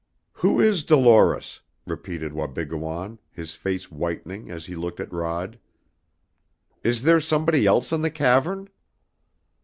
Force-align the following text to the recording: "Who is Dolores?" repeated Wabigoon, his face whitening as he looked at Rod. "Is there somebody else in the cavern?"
"Who 0.33 0.59
is 0.59 0.83
Dolores?" 0.83 1.61
repeated 1.85 2.33
Wabigoon, 2.33 3.19
his 3.29 3.53
face 3.53 3.91
whitening 3.91 4.49
as 4.49 4.65
he 4.65 4.75
looked 4.75 4.99
at 4.99 5.13
Rod. 5.13 5.59
"Is 6.83 7.03
there 7.03 7.19
somebody 7.19 7.67
else 7.67 7.91
in 7.91 8.01
the 8.01 8.09
cavern?" 8.09 8.69